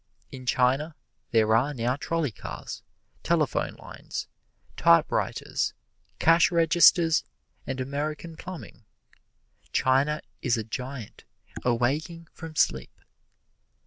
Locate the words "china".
0.47-0.95, 9.73-10.21